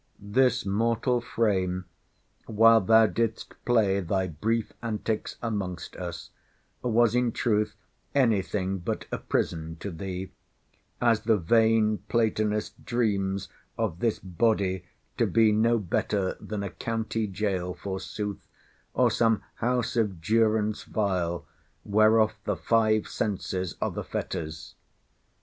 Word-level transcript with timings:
This 0.33 0.65
mortal 0.65 1.21
frame, 1.21 1.85
while 2.47 2.81
thou 2.81 3.05
didst 3.05 3.53
play 3.65 3.99
thy 3.99 4.25
brief 4.25 4.73
antics 4.81 5.35
amongst 5.43 5.95
us, 5.95 6.31
was 6.81 7.13
in 7.13 7.31
truth 7.31 7.75
any 8.15 8.41
thing 8.41 8.79
but 8.79 9.05
a 9.11 9.19
prison 9.19 9.75
to 9.79 9.91
thee, 9.91 10.31
as 10.99 11.19
the 11.21 11.37
vain 11.37 11.99
Platonist 12.09 12.83
dreams 12.83 13.47
of 13.77 13.99
this 13.99 14.17
body 14.17 14.85
to 15.19 15.27
be 15.27 15.51
no 15.51 15.77
better 15.77 16.35
than 16.41 16.63
a 16.63 16.71
county 16.71 17.27
gaol, 17.27 17.75
forsooth, 17.75 18.47
or 18.95 19.11
some 19.11 19.43
house 19.57 19.95
of 19.95 20.19
durance 20.19 20.81
vile, 20.81 21.45
whereof 21.85 22.33
the 22.45 22.55
five 22.55 23.07
senses 23.07 23.75
are 23.79 23.91
the 23.91 24.03
fetters. 24.03 24.73